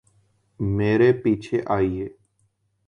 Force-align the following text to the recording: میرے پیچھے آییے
میرے 0.59 1.11
پیچھے 1.23 1.61
آییے 1.75 2.07